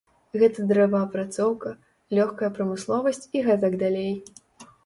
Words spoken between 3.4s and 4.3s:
гэтак далей.